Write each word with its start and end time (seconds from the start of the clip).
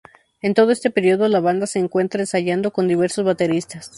En 0.41 0.55
todo 0.55 0.71
este 0.71 0.89
periodo 0.89 1.27
la 1.27 1.39
banda 1.39 1.67
se 1.67 1.77
encuentra 1.77 2.21
ensayando 2.21 2.73
con 2.73 2.87
diversos 2.87 3.23
bateristas. 3.23 3.89